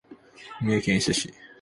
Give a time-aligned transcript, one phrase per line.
[0.61, 1.31] 三重県伊勢市